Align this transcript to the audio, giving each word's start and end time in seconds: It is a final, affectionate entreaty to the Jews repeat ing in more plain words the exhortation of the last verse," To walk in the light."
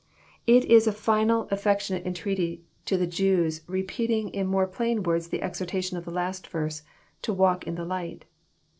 It 0.47 0.65
is 0.65 0.87
a 0.87 0.91
final, 0.93 1.47
affectionate 1.51 2.07
entreaty 2.07 2.63
to 2.85 2.97
the 2.97 3.05
Jews 3.05 3.61
repeat 3.67 4.09
ing 4.09 4.29
in 4.29 4.47
more 4.47 4.65
plain 4.65 5.03
words 5.03 5.27
the 5.27 5.43
exhortation 5.43 5.95
of 5.95 6.05
the 6.05 6.11
last 6.11 6.47
verse," 6.47 6.81
To 7.21 7.31
walk 7.31 7.67
in 7.67 7.75
the 7.75 7.85
light." 7.85 8.25